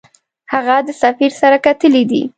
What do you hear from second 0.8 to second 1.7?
د سفیر سره